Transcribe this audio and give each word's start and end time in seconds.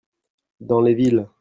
Dans 0.61 0.81
les 0.81 0.95
villes. 0.95 1.27